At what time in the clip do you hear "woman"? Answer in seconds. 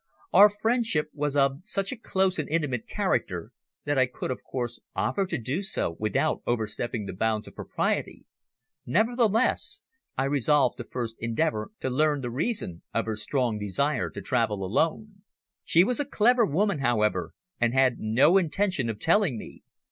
16.47-16.79